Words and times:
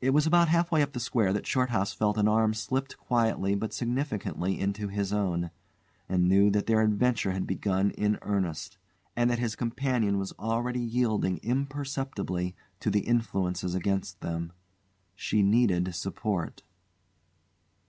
It 0.00 0.10
was 0.10 0.26
about 0.26 0.48
half 0.48 0.72
way 0.72 0.82
up 0.82 0.92
the 0.92 0.98
square 0.98 1.32
that 1.32 1.46
Shorthouse 1.46 1.92
felt 1.94 2.18
an 2.18 2.26
arm 2.26 2.52
slipped 2.52 2.98
quietly 2.98 3.54
but 3.54 3.72
significantly 3.72 4.58
into 4.58 4.88
his 4.88 5.12
own, 5.12 5.52
and 6.08 6.26
knew 6.26 6.46
then 6.46 6.50
that 6.54 6.66
their 6.66 6.82
adventure 6.82 7.30
had 7.30 7.46
begun 7.46 7.92
in 7.92 8.18
earnest, 8.22 8.76
and 9.14 9.30
that 9.30 9.38
his 9.38 9.54
companion 9.54 10.18
was 10.18 10.32
already 10.32 10.80
yielding 10.80 11.38
imperceptibly 11.44 12.56
to 12.80 12.90
the 12.90 13.06
influences 13.06 13.76
against 13.76 14.20
them. 14.20 14.50
She 15.14 15.44
needed 15.44 15.94
support. 15.94 16.64